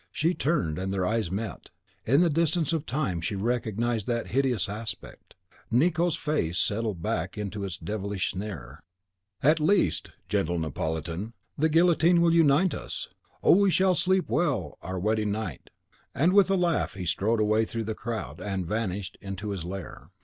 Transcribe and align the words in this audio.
She 0.11 0.33
turned, 0.33 0.79
and 0.79 0.91
their 0.91 1.05
eyes 1.05 1.29
met. 1.29 1.69
Through 2.07 2.17
the 2.17 2.29
distance 2.31 2.73
of 2.73 2.87
time 2.87 3.21
she 3.21 3.35
recognised 3.35 4.07
that 4.07 4.29
hideous 4.29 4.67
aspect. 4.67 5.35
Nicot's 5.69 6.15
face 6.15 6.57
settled 6.57 7.03
back 7.03 7.37
into 7.37 7.63
its 7.63 7.77
devilish 7.77 8.31
sneer. 8.31 8.81
"At 9.43 9.59
least, 9.59 10.13
gentle 10.27 10.57
Neapolitan, 10.57 11.33
the 11.55 11.69
guillotine 11.69 12.19
will 12.19 12.33
unite 12.33 12.73
us. 12.73 13.09
Oh, 13.43 13.55
we 13.55 13.69
shall 13.69 13.93
sleep 13.93 14.27
well 14.27 14.79
our 14.81 14.97
wedding 14.97 15.31
night!" 15.31 15.69
And, 16.15 16.33
with 16.33 16.49
a 16.49 16.55
laugh, 16.55 16.95
he 16.95 17.05
strode 17.05 17.39
away 17.39 17.65
through 17.65 17.83
the 17.83 17.93
crowd, 17.93 18.41
and 18.41 18.65
vanished 18.65 19.19
into 19.21 19.51
his 19.51 19.63
lair. 19.63 20.09